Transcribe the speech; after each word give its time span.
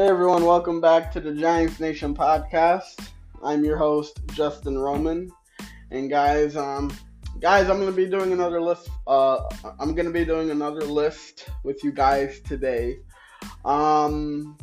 Hey 0.00 0.08
everyone, 0.08 0.46
welcome 0.46 0.80
back 0.80 1.12
to 1.12 1.20
the 1.20 1.34
Giants 1.34 1.78
Nation 1.78 2.14
podcast. 2.14 3.06
I'm 3.42 3.62
your 3.62 3.76
host 3.76 4.18
Justin 4.28 4.78
Roman, 4.78 5.30
and 5.90 6.08
guys, 6.08 6.56
um, 6.56 6.90
guys, 7.38 7.68
I'm 7.68 7.78
gonna 7.78 7.92
be 7.92 8.08
doing 8.08 8.32
another 8.32 8.62
list. 8.62 8.88
Uh, 9.06 9.46
I'm 9.78 9.94
gonna 9.94 10.10
be 10.10 10.24
doing 10.24 10.50
another 10.50 10.80
list 10.80 11.50
with 11.64 11.84
you 11.84 11.92
guys 11.92 12.40
today. 12.40 13.00
Um, 13.66 14.56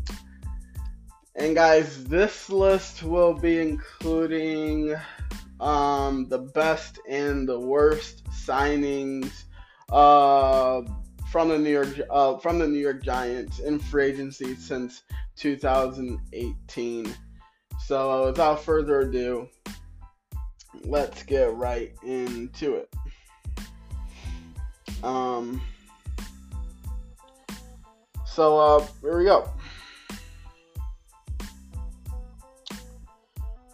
and 1.35 1.53
guys, 1.53 2.05
this 2.05 2.49
list 2.49 3.03
will 3.03 3.35
be 3.35 3.59
including 3.59 4.95
um 5.59 6.27
the 6.29 6.39
best 6.39 6.97
and 7.07 7.47
the 7.47 7.59
worst 7.59 8.25
signings. 8.31 9.43
Uh 9.91 10.81
from 11.31 11.49
the 11.49 11.57
New 11.57 11.69
York 11.69 11.89
uh, 12.09 12.37
from 12.37 12.59
the 12.59 12.67
New 12.67 12.79
York 12.79 13.03
Giants 13.03 13.59
in 13.59 13.79
free 13.79 14.05
agency 14.05 14.55
since 14.55 15.03
2018. 15.35 17.15
So 17.85 18.25
without 18.25 18.63
further 18.63 19.01
ado, 19.01 19.47
let's 20.83 21.23
get 21.23 21.53
right 21.53 21.93
into 22.03 22.75
it. 22.75 22.93
Um. 25.03 25.61
So 28.25 28.57
uh, 28.57 28.87
here 29.01 29.17
we 29.17 29.25
go. 29.25 29.49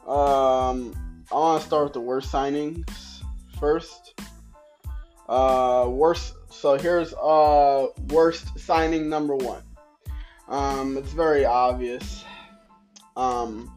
Um, 0.08 1.26
I 1.32 1.36
want 1.36 1.62
to 1.62 1.68
start 1.68 1.86
with 1.86 1.94
the 1.94 2.02
worst 2.02 2.32
signings 2.32 3.22
first. 3.60 4.14
Uh, 5.34 5.88
worst 5.90 6.36
so 6.52 6.78
here's 6.78 7.12
uh 7.16 7.88
worst 8.10 8.60
signing 8.60 9.10
number 9.10 9.36
one. 9.36 9.64
Um, 10.48 10.96
it's 10.96 11.12
very 11.12 11.44
obvious. 11.44 12.24
Um, 13.18 13.76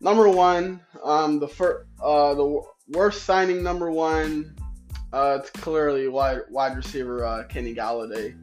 number 0.00 0.30
one, 0.30 0.80
um, 1.04 1.40
the 1.40 1.48
first, 1.48 1.86
uh, 2.02 2.32
the 2.32 2.62
worst 2.88 3.24
signing 3.24 3.62
number 3.62 3.90
one. 3.90 4.56
Uh, 5.12 5.40
it's 5.42 5.50
clearly 5.50 6.08
wide 6.08 6.40
wide 6.48 6.74
receiver 6.74 7.22
uh, 7.22 7.44
Kenny 7.50 7.74
Golladay. 7.74 8.34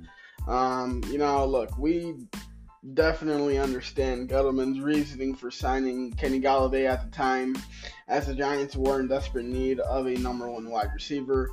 Um, 0.48 1.04
you 1.08 1.18
know, 1.18 1.44
look, 1.48 1.76
we 1.80 2.14
definitely 2.94 3.58
understand 3.58 4.30
Gettleman's 4.30 4.80
reasoning 4.80 5.34
for 5.34 5.50
signing 5.50 6.12
Kenny 6.12 6.40
Golladay 6.40 6.88
at 6.88 7.04
the 7.04 7.10
time, 7.10 7.56
as 8.08 8.28
the 8.28 8.36
Giants 8.36 8.76
were 8.76 9.00
in 9.00 9.08
desperate 9.08 9.46
need 9.46 9.80
of 9.80 10.06
a 10.06 10.14
number 10.14 10.48
one 10.48 10.70
wide 10.70 10.92
receiver. 10.94 11.50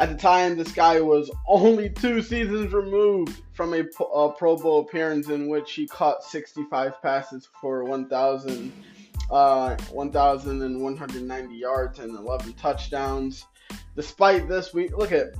At 0.00 0.08
the 0.08 0.16
time, 0.16 0.56
this 0.56 0.72
guy 0.72 0.98
was 1.02 1.30
only 1.46 1.90
two 1.90 2.22
seasons 2.22 2.72
removed 2.72 3.42
from 3.52 3.74
a, 3.74 3.80
a 4.14 4.32
Pro 4.32 4.56
Bowl 4.56 4.80
appearance 4.80 5.28
in 5.28 5.46
which 5.46 5.74
he 5.74 5.86
caught 5.86 6.24
65 6.24 7.02
passes 7.02 7.50
for 7.60 7.84
1,000, 7.84 8.72
uh, 9.30 9.76
1,190 9.76 11.54
yards 11.54 11.98
and 11.98 12.16
11 12.16 12.54
touchdowns. 12.54 13.44
Despite 13.94 14.48
this, 14.48 14.72
we 14.72 14.88
look 14.88 15.12
at. 15.12 15.34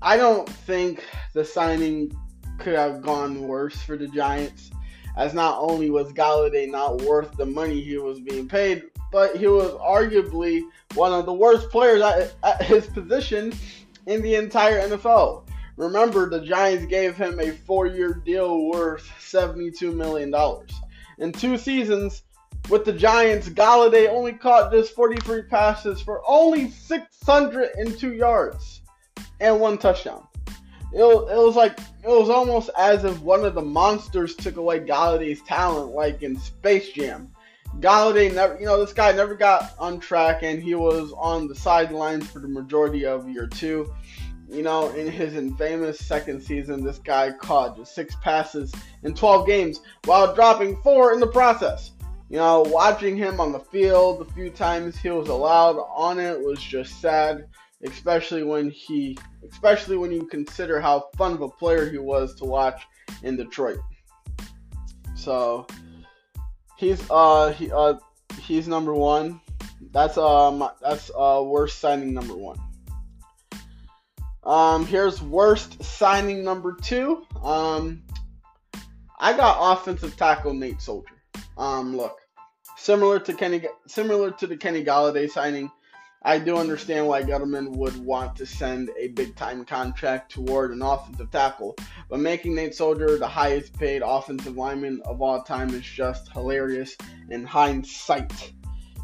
I 0.00 0.16
don't 0.16 0.48
think 0.48 1.04
the 1.34 1.44
signing 1.44 2.10
could 2.58 2.74
have 2.74 3.02
gone 3.02 3.46
worse 3.46 3.76
for 3.82 3.98
the 3.98 4.08
Giants, 4.08 4.70
as 5.18 5.34
not 5.34 5.58
only 5.58 5.90
was 5.90 6.10
Golladay 6.14 6.70
not 6.70 7.02
worth 7.02 7.36
the 7.36 7.44
money 7.44 7.82
he 7.82 7.98
was 7.98 8.20
being 8.20 8.48
paid, 8.48 8.84
but 9.12 9.36
he 9.36 9.46
was 9.46 9.72
arguably 9.72 10.62
one 10.94 11.12
of 11.12 11.26
the 11.26 11.34
worst 11.34 11.68
players 11.68 12.00
at, 12.00 12.34
at 12.42 12.62
his 12.62 12.86
position 12.86 13.52
in 14.06 14.22
the 14.22 14.36
entire 14.36 14.88
NFL. 14.88 15.48
Remember, 15.76 16.28
the 16.28 16.40
Giants 16.40 16.86
gave 16.86 17.16
him 17.16 17.38
a 17.38 17.50
four 17.50 17.86
year 17.86 18.14
deal 18.24 18.66
worth 18.66 19.06
$72 19.20 19.94
million. 19.94 20.34
In 21.18 21.32
two 21.32 21.58
seasons 21.58 22.22
with 22.70 22.84
the 22.84 22.92
Giants, 22.92 23.48
Golladay 23.48 24.08
only 24.08 24.32
caught 24.32 24.72
just 24.72 24.94
43 24.94 25.42
passes 25.42 26.00
for 26.00 26.22
only 26.26 26.70
602 26.70 28.14
yards 28.14 28.80
and 29.40 29.60
one 29.60 29.76
touchdown. 29.76 30.26
It, 30.92 31.02
it 31.02 31.36
was 31.36 31.56
like, 31.56 31.78
it 31.78 32.08
was 32.08 32.30
almost 32.30 32.70
as 32.78 33.04
if 33.04 33.20
one 33.20 33.44
of 33.44 33.54
the 33.54 33.62
monsters 33.62 34.34
took 34.34 34.56
away 34.56 34.80
Golladay's 34.80 35.42
talent, 35.42 35.92
like 35.92 36.22
in 36.22 36.38
Space 36.38 36.90
Jam. 36.90 37.30
Golladay 37.80 38.32
never, 38.32 38.58
you 38.58 38.64
know, 38.64 38.80
this 38.80 38.94
guy 38.94 39.12
never 39.12 39.34
got 39.34 39.74
on 39.78 40.00
track, 40.00 40.42
and 40.42 40.62
he 40.62 40.74
was 40.74 41.12
on 41.16 41.46
the 41.46 41.54
sidelines 41.54 42.26
for 42.30 42.38
the 42.38 42.48
majority 42.48 43.04
of 43.04 43.28
year 43.28 43.46
two. 43.46 43.92
You 44.48 44.62
know, 44.62 44.88
in 44.90 45.10
his 45.10 45.34
infamous 45.34 45.98
second 45.98 46.40
season, 46.40 46.82
this 46.82 46.98
guy 46.98 47.32
caught 47.32 47.76
just 47.76 47.94
six 47.94 48.14
passes 48.22 48.72
in 49.02 49.12
12 49.14 49.46
games 49.46 49.80
while 50.04 50.34
dropping 50.34 50.76
four 50.82 51.12
in 51.12 51.20
the 51.20 51.26
process. 51.26 51.90
You 52.30 52.38
know, 52.38 52.62
watching 52.62 53.16
him 53.16 53.40
on 53.40 53.52
the 53.52 53.60
field 53.60 54.20
the 54.20 54.32
few 54.32 54.50
times 54.50 54.96
he 54.96 55.10
was 55.10 55.28
allowed 55.28 55.76
on 55.94 56.18
it 56.18 56.40
was 56.40 56.60
just 56.60 57.00
sad, 57.00 57.46
especially 57.82 58.42
when 58.42 58.70
he, 58.70 59.18
especially 59.50 59.96
when 59.96 60.10
you 60.10 60.26
consider 60.26 60.80
how 60.80 61.08
fun 61.16 61.32
of 61.32 61.42
a 61.42 61.48
player 61.48 61.90
he 61.90 61.98
was 61.98 62.34
to 62.36 62.44
watch 62.44 62.82
in 63.22 63.36
Detroit. 63.36 63.78
So, 65.14 65.66
He's 66.76 67.02
uh 67.10 67.52
he 67.52 67.70
uh 67.72 67.94
he's 68.42 68.68
number 68.68 68.94
one. 68.94 69.40
That's 69.92 70.18
um 70.18 70.68
that's 70.82 71.10
uh 71.16 71.42
worst 71.44 71.78
signing 71.78 72.12
number 72.12 72.34
one. 72.36 72.58
Um 74.44 74.86
here's 74.86 75.22
worst 75.22 75.82
signing 75.82 76.44
number 76.44 76.74
two. 76.74 77.26
Um 77.42 78.02
I 79.18 79.34
got 79.36 79.78
offensive 79.78 80.16
tackle 80.16 80.52
Nate 80.52 80.82
Solder. 80.82 81.08
Um 81.56 81.96
look, 81.96 82.18
similar 82.76 83.18
to 83.20 83.32
Kenny 83.32 83.62
similar 83.86 84.30
to 84.32 84.46
the 84.46 84.56
Kenny 84.56 84.84
Golladay 84.84 85.30
signing, 85.30 85.70
I 86.26 86.40
do 86.40 86.56
understand 86.56 87.06
why 87.06 87.22
Gettleman 87.22 87.76
would 87.76 87.96
want 88.04 88.34
to 88.34 88.46
send 88.46 88.90
a 88.98 89.06
big 89.08 89.36
time 89.36 89.64
contract 89.64 90.32
toward 90.32 90.72
an 90.72 90.82
offensive 90.82 91.30
tackle, 91.30 91.76
but 92.10 92.18
making 92.18 92.56
Nate 92.56 92.74
Solder 92.74 93.16
the 93.16 93.28
highest 93.28 93.78
paid 93.78 94.02
offensive 94.04 94.56
lineman 94.56 95.00
of 95.04 95.22
all 95.22 95.40
time 95.44 95.70
is 95.70 95.84
just 95.84 96.32
hilarious 96.32 96.96
in 97.30 97.44
hindsight. 97.44 98.52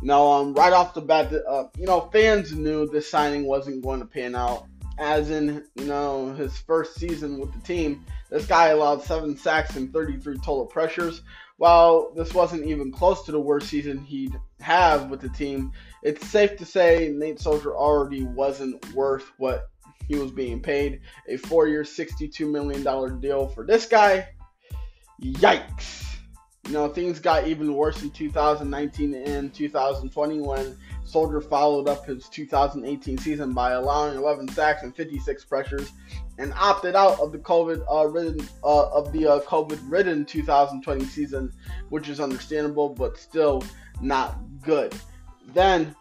You 0.03 0.09
know, 0.09 0.33
um, 0.33 0.55
right 0.55 0.73
off 0.73 0.95
the 0.95 1.01
bat, 1.01 1.33
uh, 1.33 1.67
you 1.79 1.87
know, 1.87 2.11
fans 2.13 2.53
knew 2.53 2.89
this 2.89 3.09
signing 3.09 3.47
wasn't 3.47 3.85
going 3.85 4.01
to 4.01 4.07
pan 4.07 4.35
out. 4.35 4.67
As 5.03 5.31
in, 5.31 5.65
you 5.75 5.87
know, 5.87 6.33
his 6.33 6.57
first 6.59 6.95
season 6.95 7.41
with 7.41 7.53
the 7.53 7.59
team, 7.59 8.07
this 8.31 8.47
guy 8.47 8.69
allowed 8.69 9.03
seven 9.03 9.37
sacks 9.37 9.75
and 9.75 9.93
33 9.93 10.37
total 10.37 10.65
pressures. 10.65 11.23
While 11.57 12.13
this 12.15 12.33
wasn't 12.33 12.67
even 12.67 12.93
close 12.93 13.25
to 13.25 13.33
the 13.33 13.41
worst 13.41 13.67
season 13.67 13.99
he'd 13.99 14.39
have 14.61 15.11
with 15.11 15.21
the 15.21 15.29
team, 15.29 15.73
it's 16.05 16.25
safe 16.29 16.57
to 16.59 16.65
say 16.65 17.13
Nate 17.13 17.41
Solder 17.41 17.77
already 17.77 18.23
wasn't 18.23 18.95
worth 18.95 19.29
what 19.39 19.71
he 20.07 20.15
was 20.15 20.31
being 20.31 20.61
paid. 20.61 21.01
A 21.29 21.37
four 21.37 21.67
year, 21.67 21.83
$62 21.83 22.49
million 22.49 23.21
deal 23.21 23.49
for 23.49 23.67
this 23.67 23.87
guy. 23.87 24.29
Yikes. 25.21 26.15
You 26.69 26.75
know, 26.75 26.89
things 26.89 27.19
got 27.19 27.49
even 27.49 27.75
worse 27.75 28.03
in 28.03 28.11
2019 28.11 29.15
and 29.15 29.53
2020 29.53 30.41
when 30.41 30.79
Solder 31.13 31.43
followed 31.43 31.89
up 31.89 32.07
his 32.07 32.27
2018 32.31 33.19
season 33.19 33.53
by 33.53 33.73
allowing 33.73 34.17
11 34.17 34.49
sacks 34.49 34.83
and 34.83 34.97
56 34.97 35.45
pressures, 35.45 35.93
and 36.39 36.55
opted 36.55 36.97
out 36.97 37.21
of 37.21 37.33
the 37.33 37.39
COVID 37.39 37.85
uh, 37.93 38.07
ridden 38.07 38.49
uh, 38.65 38.89
of 38.89 39.13
the 39.13 39.27
uh, 39.27 39.41
COVID 39.41 39.79
ridden 39.91 40.25
2020 40.25 41.05
season, 41.05 41.53
which 41.91 42.09
is 42.09 42.19
understandable, 42.19 42.89
but 42.89 43.19
still 43.19 43.63
not 44.01 44.39
good. 44.63 44.95
Then, 45.53 45.95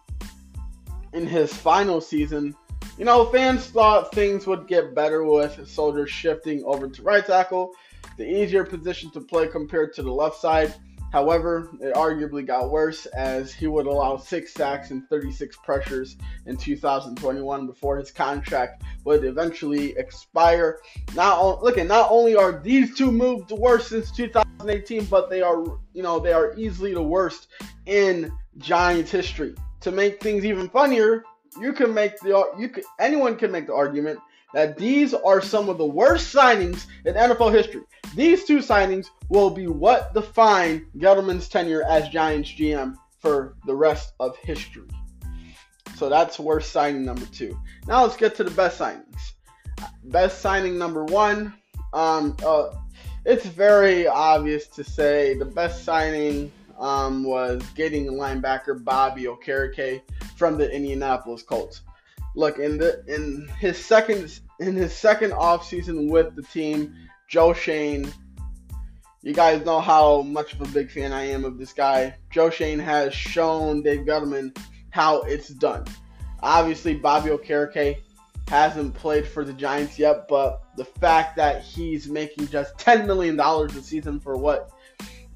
in 1.12 1.28
his 1.28 1.54
final 1.54 2.00
season, 2.00 2.56
you 2.98 3.04
know, 3.04 3.26
fans 3.26 3.66
thought 3.66 4.16
things 4.16 4.48
would 4.48 4.66
get 4.66 4.96
better 4.96 5.26
with 5.26 5.68
Solder 5.68 6.08
shifting 6.08 6.64
over 6.64 6.88
to 6.88 7.02
right 7.04 7.26
tackle, 7.26 7.74
the 8.16 8.26
easier 8.26 8.64
position 8.64 9.12
to 9.12 9.20
play 9.20 9.50
compared 9.50 9.94
to 9.96 10.04
the 10.04 10.12
left 10.12 10.38
side. 10.40 10.74
However, 11.12 11.70
it 11.82 11.94
arguably 11.94 12.46
got 12.46 12.72
worse 12.72 13.06
as 13.08 13.54
he 13.54 13.68
would 13.68 13.86
allow 13.86 14.16
six 14.16 14.54
sacks 14.54 14.92
and 14.92 15.08
36 15.10 15.58
pressures 15.58 16.16
in 16.46 16.56
2021 16.56 17.68
before 17.68 17.98
his 17.98 18.12
contract 18.12 18.84
would 19.04 19.26
eventually 19.26 19.92
expire. 19.98 20.80
Not 21.14 21.62
look, 21.62 21.78
not 21.86 22.10
only 22.10 22.36
are 22.36 22.62
these 22.62 22.96
two 22.96 23.12
moves 23.12 23.48
the 23.50 23.56
worst 23.56 23.90
since 23.90 24.10
2018, 24.12 25.06
but 25.06 25.30
they 25.30 25.42
are, 25.42 25.64
you 25.94 26.02
know, 26.02 26.18
they 26.18 26.32
are 26.32 26.56
easily 26.58 26.94
the 26.94 27.04
worst 27.04 27.48
in 27.88 28.32
Giants 28.58 29.12
history. 29.12 29.54
To 29.82 29.92
make 29.92 30.22
things 30.22 30.46
even 30.46 30.70
funnier, 30.70 31.24
you 31.60 31.74
can 31.74 31.94
make 31.94 32.18
the 32.20 32.46
you 32.58 32.70
can, 32.70 32.84
anyone 33.00 33.36
can 33.36 33.52
make 33.52 33.68
the 33.68 33.74
argument 33.74 34.20
that 34.54 34.78
these 34.78 35.14
are 35.14 35.42
some 35.42 35.70
of 35.70 35.78
the 35.78 35.86
worst 35.86 36.34
signings 36.34 36.86
in 37.06 37.16
NFL 37.16 37.54
history. 37.54 37.82
These 38.16 38.46
two 38.46 38.60
signings 38.60 39.08
will 39.30 39.50
be 39.50 39.68
what 39.68 40.14
define 40.14 40.86
Gettleman's 40.98 41.48
tenure 41.48 41.84
as 41.84 42.10
Giants 42.10 42.52
GM 42.52 42.96
for 43.20 43.56
the 43.66 43.76
rest 43.76 44.14
of 44.20 44.36
history. 44.38 44.88
So 45.96 46.10
that's 46.10 46.40
worst 46.40 46.72
signing 46.72 47.06
number 47.06 47.26
two. 47.28 47.58
Now 47.88 48.04
let's 48.04 48.18
get 48.18 48.36
to 48.36 48.44
the 48.44 48.52
best 48.52 48.80
signings. 48.80 49.34
Best 50.06 50.42
signing 50.42 50.78
number 50.78 51.06
one. 51.06 51.54
Um, 51.94 52.36
uh, 52.46 52.72
it's 53.26 53.46
very 53.46 54.08
obvious 54.08 54.68
to 54.70 54.84
say 54.84 55.36
the 55.36 55.46
best 55.46 55.84
signing 55.84 56.52
um, 56.80 57.24
was 57.24 57.62
getting 57.76 58.08
linebacker 58.08 58.84
Bobby 58.84 59.26
Okereke 59.26 60.02
from 60.36 60.58
the 60.58 60.70
Indianapolis 60.74 61.44
Colts. 61.44 61.82
Look 62.36 62.60
in 62.60 62.78
the 62.78 63.04
in 63.08 63.48
his 63.60 63.78
second 63.78 64.40
in 64.60 64.76
his 64.76 64.94
second 64.94 65.32
offseason 65.32 66.10
with 66.10 66.36
the 66.36 66.44
team, 66.44 66.96
Joe 67.28 67.54
Schoen. 67.54 68.12
You 69.24 69.34
guys 69.34 69.64
know 69.66 69.80
how 69.80 70.24
much 70.24 70.54
of 70.54 70.62
a 70.62 70.68
big 70.68 70.90
fan 70.90 71.14
I 71.14 71.26
am 71.26 71.46
of 71.46 71.60
this 71.60 71.74
guy. 71.74 72.16
Joe 72.32 72.50
Schoen 72.50 72.80
has 72.80 73.14
shown 73.14 73.84
Dave 73.84 74.06
Gettleman 74.06 74.58
how 74.90 75.22
it's 75.22 75.50
done. 75.50 75.86
Obviously, 76.42 76.96
Bobby 76.96 77.30
Okereke 77.30 77.98
hasn't 78.48 78.94
played 78.96 79.28
for 79.28 79.46
the 79.46 79.54
Giants 79.54 80.00
yet, 80.00 80.28
but 80.28 80.64
the 80.76 80.86
fact 80.86 81.36
that 81.38 81.62
he's 81.62 82.10
making 82.10 82.48
just 82.48 82.76
$10 82.78 83.06
million 83.06 83.40
a 83.40 83.70
season 83.82 84.20
for 84.20 84.36
what 84.36 84.72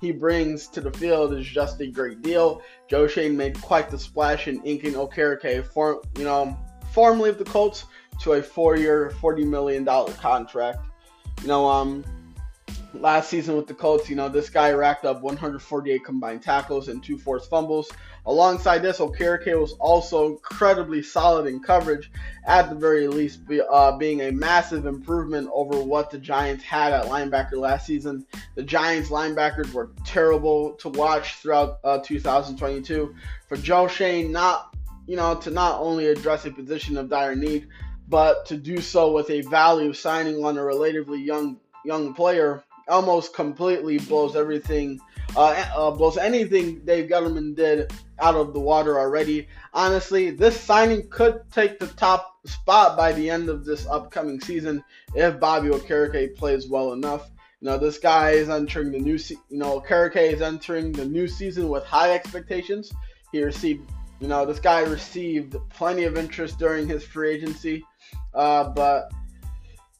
he 0.02 0.12
brings 0.12 0.68
to 0.68 0.82
the 0.82 0.92
field 0.92 1.34
is 1.34 1.46
just 1.46 1.80
a 1.80 1.88
great 1.88 2.22
deal. 2.22 2.62
Joe 2.90 3.08
Schoen 3.08 3.38
made 3.38 3.62
quite 3.62 3.90
the 3.90 3.98
splash 3.98 4.48
in 4.48 4.62
inking 4.64 4.94
Okereke, 4.94 5.66
for, 5.66 6.02
you 6.18 6.24
know, 6.24 6.58
formerly 6.96 7.30
of 7.30 7.38
the 7.38 7.44
Colts, 7.44 7.84
to 8.22 8.34
a 8.34 8.42
four-year, 8.42 9.12
$40 9.22 9.46
million 9.46 9.86
contract. 9.86 10.80
You 11.42 11.50
know, 11.50 11.68
um, 11.68 12.06
last 12.94 13.30
season 13.30 13.58
with 13.58 13.68
the 13.68 13.74
Colts, 13.74 14.10
you 14.10 14.16
know, 14.16 14.30
this 14.30 14.50
guy 14.50 14.72
racked 14.72 15.04
up 15.04 15.22
148 15.22 16.06
combined 16.06 16.42
tackles 16.42 16.88
and 16.88 17.04
two 17.04 17.18
forced 17.18 17.50
fumbles. 17.50 17.92
Alongside 18.26 18.80
this, 18.80 19.00
Okereke 19.00 19.60
was 19.60 19.74
also 19.74 20.32
incredibly 20.32 21.04
solid 21.04 21.48
in 21.48 21.60
coverage, 21.60 22.10
at 22.48 22.70
the 22.70 22.76
very 22.76 23.10
least, 23.10 23.46
be, 23.46 23.62
uh, 23.62 23.98
being 23.98 24.22
a 24.22 24.32
massive 24.32 24.86
improvement 24.86 25.50
over 25.54 25.84
what 25.84 26.10
the 26.10 26.18
Giants 26.18 26.64
had 26.64 26.94
at 26.94 27.08
linebacker 27.08 27.58
last 27.58 27.86
season. 27.86 28.26
The 28.56 28.64
Giants 28.64 29.10
linebackers 29.10 29.74
were 29.74 29.92
terrible 30.06 30.72
to 30.76 30.88
watch 30.88 31.36
throughout 31.36 31.80
uh, 31.84 32.00
2022. 32.00 33.14
For 33.50 33.58
Joe 33.58 33.90
Schoen, 33.90 34.32
not 34.32 34.75
you 35.08 35.16
know, 35.16 35.36
to 35.36 35.52
not 35.52 35.80
only 35.80 36.08
address 36.08 36.46
a 36.46 36.52
position 36.52 36.98
of 36.98 37.10
dire 37.10 37.36
need, 37.36 37.68
but 38.08 38.46
to 38.48 38.58
do 38.58 38.80
so 38.82 39.12
with 39.12 39.30
a 39.30 39.42
value 39.42 39.94
signing 39.94 40.44
on 40.44 40.58
a 40.58 40.64
relatively 40.64 41.22
young 41.22 41.58
young 41.84 42.14
player 42.14 42.64
almost 42.88 43.34
completely 43.34 43.98
blows 44.00 44.36
everything, 44.36 45.00
uh, 45.36 45.66
uh, 45.76 45.92
blows 45.92 46.18
anything 46.18 46.80
Dave 46.86 47.10
Gettleman 47.10 47.56
did 47.56 47.92
out 48.20 48.36
of 48.36 48.54
the 48.54 48.60
water 48.60 49.00
already. 49.00 49.48
Honestly, 49.74 50.32
this 50.32 50.60
signing 50.60 51.08
could 51.10 51.42
take 51.52 51.80
the 51.80 51.88
top 51.88 52.38
spot 52.46 52.96
by 52.96 53.12
the 53.12 53.30
end 53.30 53.50
of 53.50 53.66
this 53.66 53.88
upcoming 53.88 54.40
season 54.40 54.84
if 55.16 55.40
Bobby 55.40 55.70
Okereke 55.70 56.36
plays 56.36 56.68
well 56.68 56.94
enough. 56.94 57.30
You 57.62 57.72
know, 57.72 57.78
this 57.78 57.98
guy 57.98 58.32
is 58.32 58.50
entering 58.50 58.92
the 58.92 59.00
new, 59.00 59.18
se- 59.18 59.38
you 59.50 59.58
know, 59.58 59.80
Okereke 59.80 60.34
is 60.34 60.42
entering 60.42 60.92
the 60.92 61.06
new 61.06 61.28
season 61.28 61.70
with 61.70 61.84
high 61.84 62.14
expectations. 62.14 62.94
He 63.32 63.44
received, 63.44 63.90
you 64.20 64.28
know, 64.28 64.46
this 64.46 64.60
guy 64.60 64.82
received 64.82 65.56
plenty 65.70 66.04
of 66.04 66.18
interest 66.18 66.58
during 66.58 66.88
his 66.88 67.04
free 67.04 67.32
agency, 67.32 67.84
uh, 68.34 68.70
but 68.70 69.12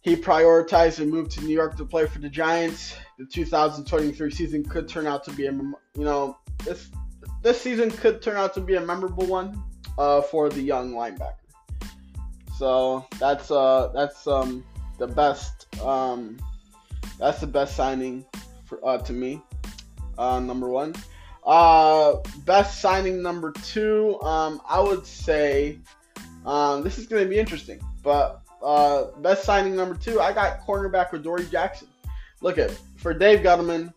he 0.02 0.16
prioritized 0.16 1.00
and 1.00 1.12
moved 1.12 1.32
to 1.32 1.42
New 1.42 1.54
York 1.54 1.76
to 1.78 1.86
play 1.86 2.06
for 2.06 2.20
the 2.20 2.30
Giants. 2.30 2.96
The 3.18 3.26
2023 3.26 4.32
season 4.32 4.64
could 4.64 4.88
turn 4.88 5.08
out 5.08 5.24
to 5.26 5.32
be 5.32 5.48
a, 5.48 5.52
you 5.52 5.76
know, 5.96 6.38
this 6.64 6.90
this 7.42 7.60
season 7.60 7.92
could 7.92 8.22
turn 8.22 8.36
out 8.38 8.54
to 8.54 8.62
be 8.62 8.76
a 8.76 8.82
memorable 8.82 9.26
one 9.26 9.62
uh, 9.98 10.22
for 10.22 10.50
the 10.50 10.62
young 10.62 10.94
linebacker. 10.94 11.34
So 12.58 13.06
that's 13.20 13.52
uh 13.52 13.92
that's 13.94 14.28
um 14.28 14.64
the 14.98 15.08
best 15.08 15.68
um 15.82 16.38
that's 17.20 17.42
the 17.42 17.48
best 17.48 17.76
signing 17.76 18.26
for 18.66 18.80
uh, 18.88 18.98
to 19.00 19.14
me. 19.14 19.42
Uh, 20.18 20.40
number 20.40 20.70
one. 20.70 20.94
Uh, 21.46 22.18
best 22.46 22.82
signing 22.82 23.22
number 23.22 23.52
two. 23.52 24.20
Um, 24.22 24.62
I 24.68 24.80
would 24.80 25.06
say 25.06 25.80
um, 26.46 26.84
this 26.84 26.98
is 26.98 27.06
going 27.08 27.24
to 27.24 27.30
be 27.30 27.38
interesting, 27.38 27.80
but 28.04 28.42
uh, 28.64 29.06
best 29.22 29.44
signing 29.44 29.76
number 29.76 29.96
two, 29.96 30.20
I 30.20 30.34
got 30.34 30.66
cornerback 30.66 31.14
Adoree 31.14 31.46
Jackson. 31.46 31.88
Look 32.42 32.58
at 32.58 32.72
for 32.98 33.14
Dave 33.14 33.40
Gettleman, 33.40 33.94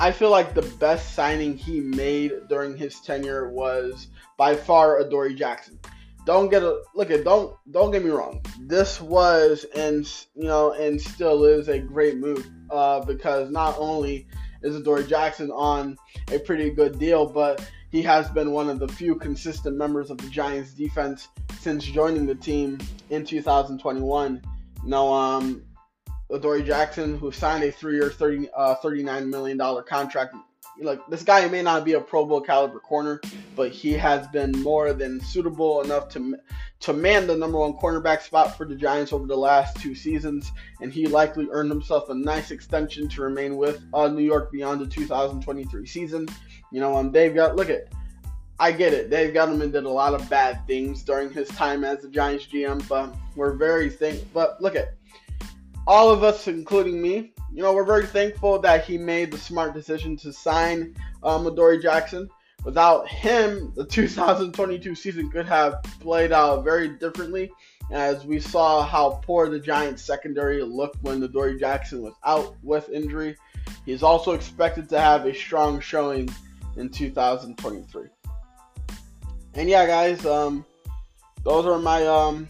I 0.00 0.12
feel 0.12 0.30
like 0.30 0.54
the 0.54 0.62
best 0.62 1.14
signing 1.14 1.56
he 1.56 1.80
made 1.80 2.32
during 2.48 2.76
his 2.76 3.00
tenure 3.00 3.50
was 3.50 4.08
by 4.36 4.54
far 4.54 5.00
Adoree 5.00 5.34
Jackson. 5.34 5.78
Don't 6.24 6.50
get 6.50 6.62
a 6.62 6.82
look 6.94 7.10
at 7.10 7.24
don't 7.24 7.56
don't 7.72 7.90
get 7.90 8.04
me 8.04 8.10
wrong. 8.10 8.40
This 8.60 9.00
was 9.00 9.64
and 9.74 10.06
you 10.36 10.44
know 10.44 10.72
and 10.72 11.00
still 11.00 11.44
is 11.44 11.68
a 11.68 11.78
great 11.80 12.18
move 12.18 12.48
uh, 12.70 13.00
because 13.04 13.50
not 13.50 13.74
only 13.78 14.28
is 14.62 14.76
Adoree 14.76 15.06
Jackson 15.06 15.50
on 15.50 15.96
a 16.32 16.38
pretty 16.38 16.70
good 16.70 16.98
deal, 16.98 17.26
but 17.26 17.66
he 17.90 18.02
has 18.02 18.28
been 18.30 18.52
one 18.52 18.68
of 18.68 18.78
the 18.78 18.88
few 18.88 19.14
consistent 19.14 19.76
members 19.76 20.10
of 20.10 20.18
the 20.18 20.28
Giants 20.28 20.72
defense 20.72 21.28
since 21.60 21.84
joining 21.84 22.26
the 22.26 22.34
team 22.34 22.78
in 23.10 23.24
2021. 23.24 24.42
Now, 24.84 25.08
um, 25.08 25.62
Adoree 26.30 26.62
Jackson, 26.62 27.18
who 27.18 27.32
signed 27.32 27.64
a 27.64 27.72
three-year, 27.72 28.10
30, 28.10 28.50
uh, 28.54 28.74
$39 28.82 29.28
million 29.28 29.58
contract. 29.88 30.34
Like 30.80 31.00
this 31.08 31.24
guy 31.24 31.48
may 31.48 31.62
not 31.62 31.84
be 31.84 31.94
a 31.94 32.00
Pro 32.00 32.24
Bowl 32.24 32.40
caliber 32.40 32.78
corner, 32.78 33.20
but 33.56 33.72
he 33.72 33.94
has 33.94 34.28
been 34.28 34.52
more 34.62 34.92
than 34.92 35.20
suitable 35.20 35.80
enough 35.82 36.08
to 36.10 36.36
to 36.80 36.92
man 36.92 37.26
the 37.26 37.36
number 37.36 37.58
one 37.58 37.72
cornerback 37.74 38.22
spot 38.22 38.56
for 38.56 38.64
the 38.64 38.74
Giants 38.74 39.12
over 39.12 39.26
the 39.26 39.36
last 39.36 39.76
two 39.80 39.94
seasons, 39.94 40.52
and 40.80 40.92
he 40.92 41.06
likely 41.06 41.48
earned 41.50 41.70
himself 41.70 42.08
a 42.08 42.14
nice 42.14 42.50
extension 42.50 43.08
to 43.08 43.22
remain 43.22 43.56
with 43.56 43.82
uh, 43.92 44.08
New 44.08 44.22
York 44.22 44.52
beyond 44.52 44.80
the 44.80 44.86
2023 44.86 45.86
season. 45.86 46.28
You 46.70 46.80
know, 46.80 46.96
um, 46.96 47.10
they've 47.10 47.34
got 47.34 47.56
look 47.56 47.70
at. 47.70 47.92
I 48.60 48.72
get 48.72 48.92
it. 48.92 49.08
Dave 49.08 49.34
Gettleman 49.34 49.70
did 49.70 49.84
a 49.84 49.88
lot 49.88 50.14
of 50.14 50.28
bad 50.28 50.66
things 50.66 51.04
during 51.04 51.30
his 51.32 51.46
time 51.48 51.84
as 51.84 52.00
the 52.00 52.08
Giants 52.08 52.46
GM, 52.46 52.86
but 52.88 53.14
we're 53.36 53.52
very 53.52 53.88
think. 53.88 54.26
But 54.32 54.60
look 54.60 54.74
at 54.74 54.94
all 55.86 56.10
of 56.10 56.24
us, 56.24 56.48
including 56.48 57.00
me. 57.00 57.32
You 57.52 57.62
know, 57.62 57.72
we're 57.72 57.84
very 57.84 58.06
thankful 58.06 58.58
that 58.60 58.84
he 58.84 58.98
made 58.98 59.30
the 59.30 59.38
smart 59.38 59.74
decision 59.74 60.16
to 60.18 60.32
sign 60.32 60.94
um, 61.22 61.46
Adoree 61.46 61.80
Jackson. 61.80 62.28
Without 62.68 63.08
him, 63.08 63.72
the 63.76 63.84
2022 63.86 64.94
season 64.94 65.30
could 65.30 65.46
have 65.46 65.82
played 66.00 66.32
out 66.32 66.64
very 66.64 66.86
differently, 66.86 67.50
as 67.90 68.26
we 68.26 68.38
saw 68.38 68.84
how 68.84 69.22
poor 69.24 69.48
the 69.48 69.58
Giants 69.58 70.02
secondary 70.02 70.62
looked 70.62 71.02
when 71.02 71.18
the 71.18 71.28
Adoree 71.28 71.58
Jackson 71.58 72.02
was 72.02 72.12
out 72.26 72.56
with 72.62 72.90
injury. 72.90 73.38
He 73.86 73.92
is 73.92 74.02
also 74.02 74.32
expected 74.32 74.86
to 74.90 75.00
have 75.00 75.24
a 75.24 75.34
strong 75.34 75.80
showing 75.80 76.28
in 76.76 76.90
2023. 76.90 78.08
And 79.54 79.70
yeah, 79.70 79.86
guys, 79.86 80.26
um, 80.26 80.66
those 81.44 81.64
are 81.64 81.78
my 81.78 82.06
um, 82.06 82.48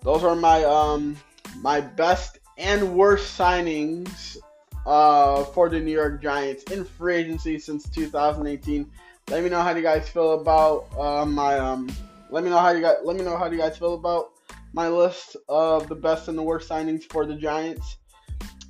those 0.00 0.24
are 0.24 0.34
my 0.34 0.64
um, 0.64 1.18
my 1.58 1.82
best 1.82 2.38
and 2.56 2.94
worst 2.94 3.38
signings 3.38 4.38
uh, 4.86 5.44
for 5.44 5.68
the 5.68 5.80
New 5.80 5.92
York 5.92 6.22
Giants 6.22 6.64
in 6.64 6.84
free 6.84 7.16
agency 7.16 7.58
since 7.58 7.88
2018. 7.90 8.90
Let 9.28 9.42
me 9.42 9.50
know 9.50 9.62
how 9.62 9.74
you 9.74 9.82
guys 9.82 10.08
feel 10.08 10.40
about 10.40 10.88
uh, 10.98 11.24
my 11.24 11.58
um. 11.58 11.90
Let 12.30 12.44
me 12.44 12.50
know 12.50 12.58
how 12.58 12.70
you 12.70 12.80
guys. 12.80 12.96
Let 13.04 13.16
me 13.16 13.24
know 13.24 13.36
how 13.36 13.50
you 13.50 13.58
guys 13.58 13.76
feel 13.76 13.94
about 13.94 14.30
my 14.72 14.88
list 14.88 15.36
of 15.48 15.88
the 15.88 15.94
best 15.94 16.28
and 16.28 16.36
the 16.36 16.42
worst 16.42 16.68
signings 16.68 17.04
for 17.04 17.26
the 17.26 17.34
Giants. 17.34 17.98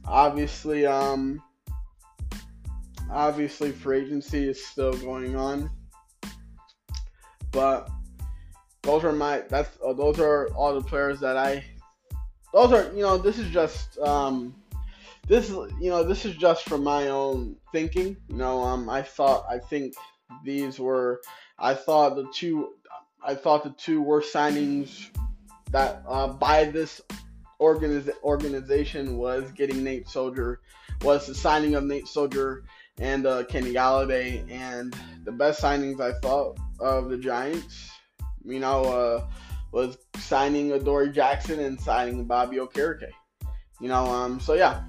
Obviously, 0.05 0.85
um, 0.85 1.41
Obviously, 3.13 3.73
free 3.73 4.01
agency 4.01 4.49
is 4.49 4.65
still 4.65 4.95
going 4.95 5.37
on, 5.37 5.69
but 7.51 7.91
those 8.81 9.05
are 9.05 9.13
my 9.13 9.43
that's 9.51 9.77
uh, 9.87 9.93
those 9.93 10.19
are 10.19 10.49
all 10.55 10.75
the 10.75 10.81
players 10.81 11.21
that 11.21 11.37
I. 11.37 11.63
Those 12.55 12.73
are 12.73 12.91
you 12.95 13.03
know 13.03 13.19
this 13.19 13.39
is 13.39 13.51
just 13.51 13.99
um, 13.99 14.55
this 15.33 15.49
is 15.49 15.57
you 15.81 15.89
know 15.89 16.05
this 16.05 16.27
is 16.27 16.37
just 16.37 16.69
from 16.69 16.85
my 16.85 17.09
own 17.09 17.57
thinking. 17.73 18.15
You 18.29 18.37
know 18.37 18.61
um 18.61 18.91
I 18.91 19.01
thought 19.01 19.47
I 19.49 19.59
think 19.59 19.95
these 20.45 20.79
were 20.79 21.23
I 21.59 21.73
thought 21.73 22.17
the 22.17 22.29
two 22.35 22.75
I 23.25 23.35
thought 23.35 23.65
the 23.65 23.71
two 23.71 24.03
worst 24.03 24.35
signings 24.35 25.09
that 25.71 26.03
uh, 26.07 26.29
by 26.29 26.67
this 26.67 27.01
organiz- 27.59 28.13
organization 28.23 29.17
was 29.17 29.51
getting 29.53 29.83
Nate 29.83 30.07
Solder 30.07 30.61
was 31.01 31.27
the 31.27 31.35
signing 31.35 31.77
of 31.77 31.85
Nate 31.85 32.09
Solder 32.09 32.65
and 32.99 33.27
uh, 33.27 33.45
Kenny 33.45 33.73
Golladay 33.73 34.45
And 34.51 34.95
the 35.25 35.33
best 35.33 35.63
signings 35.63 35.99
I 35.99 36.13
thought 36.21 36.59
of 36.79 37.09
the 37.09 37.17
Giants, 37.17 37.91
you 38.45 38.61
know, 38.61 38.85
uh, 38.85 39.27
was 39.73 39.97
signing 40.19 40.73
Adoree 40.73 41.11
Jackson 41.11 41.59
and 41.59 41.81
signing 41.81 42.27
Bobby 42.27 42.59
Okereke. 42.59 43.09
You 43.81 43.89
know, 43.89 44.05
um, 44.05 44.39
so 44.39 44.53
yeah, 44.53 44.83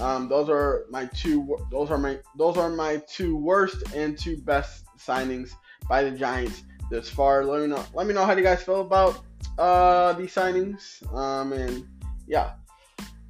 um, 0.00 0.28
those 0.28 0.48
are 0.48 0.86
my 0.90 1.06
two. 1.06 1.56
Those 1.70 1.90
are 1.90 1.98
my 1.98 2.18
those 2.36 2.56
are 2.56 2.70
my 2.70 3.02
two 3.08 3.36
worst 3.36 3.94
and 3.94 4.18
two 4.18 4.38
best 4.38 4.84
signings 4.98 5.52
by 5.88 6.02
the 6.02 6.10
Giants 6.10 6.62
this 6.90 7.08
far. 7.08 7.44
Let 7.44 7.60
me 7.60 7.68
know. 7.68 7.84
Let 7.94 8.06
me 8.06 8.14
know 8.14 8.24
how 8.24 8.32
you 8.32 8.42
guys 8.42 8.62
feel 8.62 8.80
about 8.80 9.22
uh, 9.58 10.14
these 10.14 10.34
signings. 10.34 11.06
Um, 11.14 11.52
and 11.52 11.86
yeah. 12.26 12.52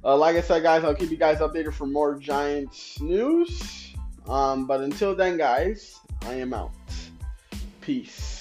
Uh, 0.03 0.17
like 0.17 0.35
I 0.35 0.41
said, 0.41 0.63
guys, 0.63 0.83
I'll 0.83 0.95
keep 0.95 1.11
you 1.11 1.17
guys 1.17 1.37
updated 1.39 1.73
for 1.73 1.85
more 1.85 2.17
Giants 2.17 2.99
news. 2.99 3.93
Um, 4.27 4.65
but 4.65 4.81
until 4.81 5.15
then, 5.15 5.37
guys, 5.37 5.99
I 6.23 6.33
am 6.35 6.53
out. 6.53 6.71
Peace. 7.81 8.40